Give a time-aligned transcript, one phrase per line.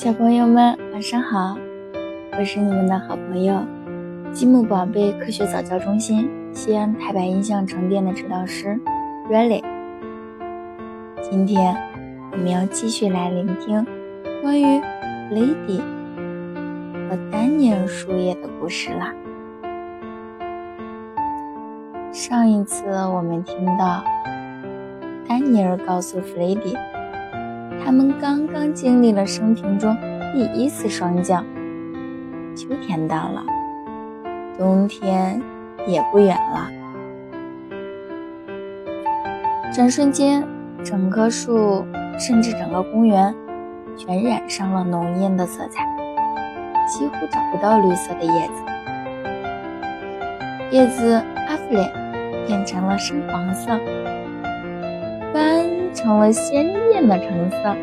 [0.00, 1.58] 小朋友们，晚上好！
[2.38, 3.60] 我是你们的好朋友
[4.32, 8.78] 积木宝贝科学早教中心西安太白音像城店的指导师
[9.28, 9.60] Riley。
[11.20, 11.76] 今天
[12.30, 13.84] 我们要继续来聆听
[14.40, 14.80] 关于
[15.32, 15.80] Lady
[17.10, 19.12] 和丹尼尔树叶的故事啦。
[22.12, 24.04] 上一次我们听到
[25.26, 26.76] 丹尼尔告诉弗雷迪。
[27.88, 29.96] 他们刚刚经历了生平中
[30.34, 31.42] 第一次霜降，
[32.54, 33.42] 秋天到了，
[34.58, 35.40] 冬天
[35.86, 36.68] 也不远了。
[39.72, 40.46] 转瞬间，
[40.84, 41.82] 整棵树，
[42.18, 43.34] 甚至整个公园，
[43.96, 45.86] 全染上了浓艳的色彩，
[46.86, 48.62] 几乎找不到绿色的叶子。
[50.72, 51.14] 叶子
[51.48, 51.90] 阿弗雷
[52.46, 53.80] 变成了深黄色。
[55.94, 57.76] 成了鲜艳的橙色，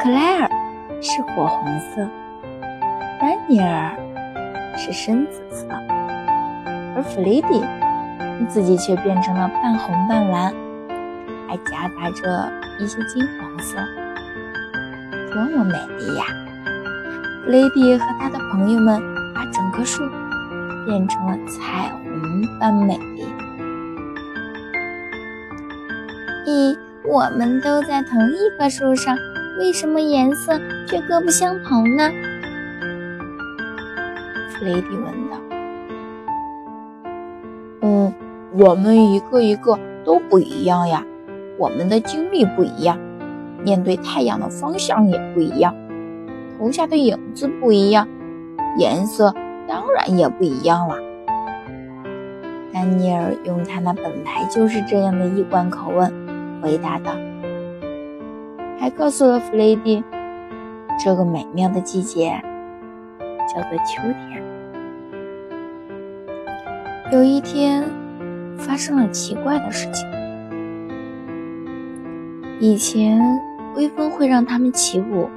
[0.00, 0.50] 克莱尔
[1.00, 2.08] 是火红色，
[3.20, 3.96] 丹尼尔
[4.76, 5.66] 是深紫色，
[6.94, 7.64] 而弗雷迪
[8.48, 10.52] 自己却变成了半红半蓝，
[11.48, 13.76] 还夹杂着一些金黄色，
[15.32, 16.24] 多么美丽呀！
[17.44, 19.00] 弗雷迪和他的朋友们
[19.34, 20.02] 把整棵树
[20.86, 23.24] 变成了彩虹般美丽。
[26.46, 26.76] 一，
[27.06, 29.14] 我们都在同一棵树上，
[29.58, 32.10] 为什么颜色却各不相同呢？
[34.48, 35.36] 弗雷迪问道。
[37.82, 38.14] 嗯，
[38.56, 41.04] 我们一个一个都不一样呀，
[41.58, 42.98] 我们的经历不一样，
[43.62, 45.74] 面对太阳的方向也不一样，
[46.58, 48.08] 投下的影子不一样，
[48.78, 49.34] 颜色
[49.68, 50.96] 当然也不一样了。
[52.72, 56.23] 丹尼尔用他那本来就是这样的一贯口吻。
[56.64, 57.12] 回答道，
[58.80, 60.02] 还告诉了弗雷迪，
[61.04, 62.40] 这个美妙的季节
[63.54, 64.42] 叫做秋天。
[67.12, 67.84] 有一天，
[68.56, 70.08] 发生了奇怪的事情。
[72.60, 73.20] 以前
[73.76, 75.28] 微风会让他们起舞，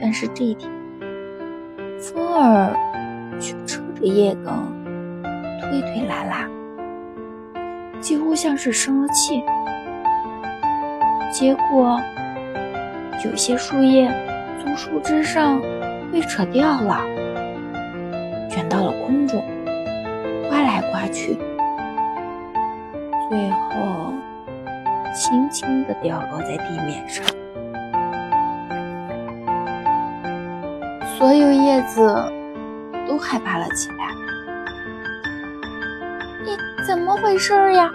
[0.00, 0.70] 但是这一天，
[1.98, 2.72] 风儿
[3.40, 4.54] 却扯着叶梗，
[5.60, 6.48] 推推拉拉，
[7.98, 9.42] 几乎像是生了气。
[11.32, 11.98] 结果，
[13.24, 14.12] 有些树叶
[14.62, 15.62] 从树枝上
[16.12, 17.00] 被扯掉了，
[18.50, 19.42] 卷到了空中，
[20.50, 21.38] 刮来刮去，
[23.30, 24.12] 最后
[25.14, 27.24] 轻轻地掉落在地面上。
[31.16, 32.30] 所有叶子
[33.08, 33.96] 都害怕了起来。
[36.44, 37.90] 你怎么回事呀？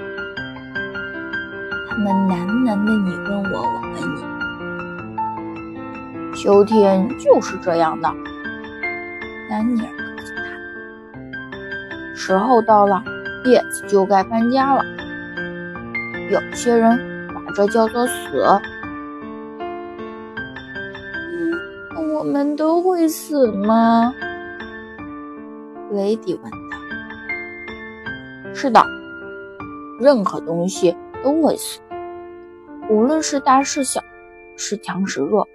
[1.97, 4.21] 他们喃喃的你问我，我问你。
[6.35, 8.07] 秋天就是这样的，
[9.49, 10.43] 丹尼尔告诉他。
[12.15, 13.03] 时候到了，
[13.45, 14.85] 叶子就该搬家了。
[16.29, 18.13] 有些人把这叫做死。
[21.31, 21.51] 嗯，
[22.13, 24.13] 我们都会死吗？
[25.93, 26.57] 雷迪问道。
[28.53, 28.85] 是的，
[29.99, 31.79] 任何东西都会死。
[32.89, 34.01] 无论是大是小，
[34.55, 35.45] 是强是弱，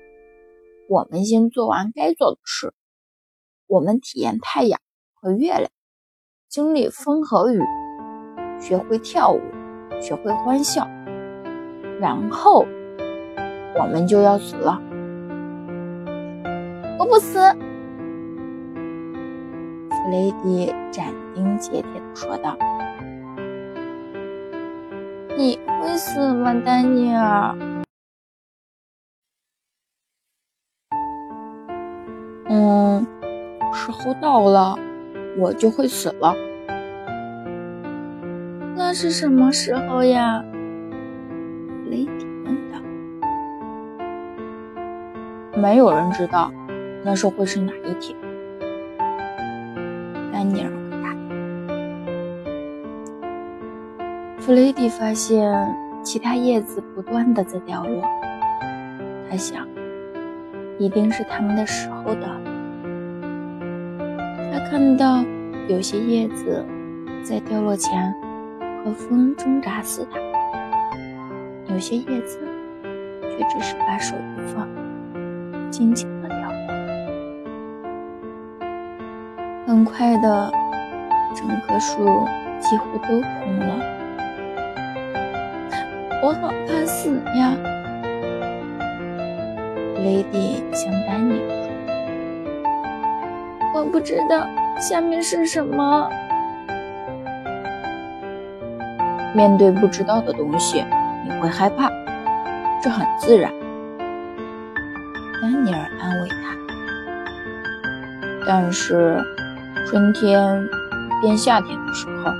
[0.86, 2.74] 我们先做完该做的事。
[3.66, 4.78] 我们体验太阳
[5.14, 5.70] 和月亮，
[6.50, 7.62] 经历风和雨，
[8.60, 9.40] 学会跳舞，
[9.98, 10.86] 学会欢笑，
[11.98, 12.66] 然后
[13.78, 14.78] 我们就要死了。
[16.98, 17.38] 我不死！
[19.88, 22.58] 弗雷迪斩钉截铁地说道。
[25.36, 27.56] 你会死吗，丹尼尔？
[32.48, 33.06] 嗯，
[33.72, 34.76] 时候到了，
[35.38, 36.34] 我就会死了。
[38.76, 40.44] 那是什么时候呀？
[41.88, 42.78] 雷迪问道。
[45.58, 46.52] 没有人知道，
[47.02, 48.14] 那时候会是哪一天。
[50.30, 50.81] 丹尼尔。
[54.44, 55.72] 弗雷迪发现
[56.02, 58.02] 其他叶子不断的在掉落，
[59.30, 59.64] 他想，
[60.80, 62.40] 一定是他们的时候到了。
[64.52, 65.22] 他看到
[65.68, 66.66] 有些叶子
[67.22, 68.12] 在掉落前
[68.84, 70.20] 和风挣扎似的，
[71.72, 72.40] 有些叶子
[73.22, 74.68] 却只是把手一放，
[75.70, 76.52] 静静的掉落。
[79.68, 80.52] 很快的，
[81.32, 82.26] 整棵树
[82.58, 84.01] 几乎都空了。
[86.22, 87.52] 我好怕死呀！
[89.96, 91.48] 雷迪向丹尼尔
[93.72, 94.46] 说：“我不知道
[94.78, 96.08] 下面是什么。
[99.34, 100.84] 面对不知道的东西，
[101.24, 101.90] 你会害怕，
[102.80, 103.52] 这很自然。”
[105.42, 106.36] 丹尼尔安慰他。
[108.46, 109.20] 但是，
[109.88, 110.68] 春天
[111.20, 112.30] 变夏天的时候，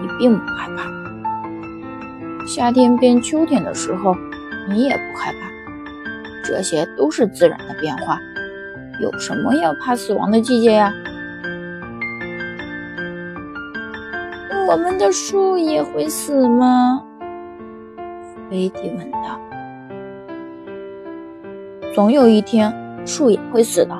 [0.00, 0.84] 你并不害怕；
[2.48, 4.16] 夏天变秋天的时候，
[4.66, 5.38] 你也不害怕。
[6.42, 8.18] 这些都是自然的变化，
[9.02, 10.90] 有什么要怕死亡的季节呀？
[14.66, 17.04] 我们的树也会死吗？
[18.48, 19.38] 菲迪问道。
[21.94, 22.74] 总有一天，
[23.04, 23.94] 树也会死的。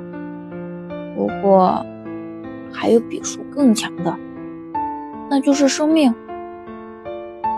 [1.15, 1.85] 不过，
[2.73, 4.17] 还有比树更强的，
[5.29, 6.15] 那就是生命。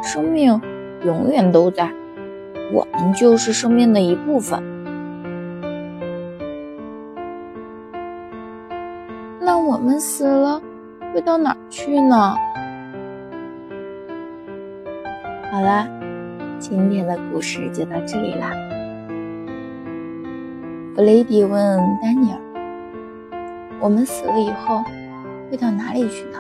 [0.02, 0.60] 生命
[1.04, 1.90] 永远都在，
[2.72, 4.62] 我们就是生命的一部分。
[9.40, 10.60] 那我们死了，
[11.14, 12.36] 会到哪儿去呢？
[15.50, 15.88] 好啦，
[16.58, 18.52] 今天的故事就到这里啦。
[20.94, 22.38] 弗雷迪问丹尼尔。
[23.80, 24.84] 我们死了以后
[25.50, 26.38] 会到哪里去呢？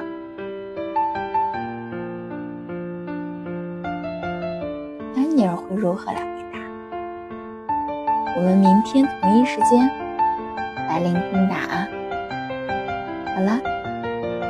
[5.40, 6.58] 贝尔会如何来回答？
[8.36, 9.88] 我们明天同一时间
[10.86, 11.88] 来聆听答案。
[13.34, 13.58] 好了，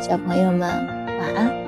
[0.00, 0.68] 小朋友们
[1.06, 1.59] 晚安。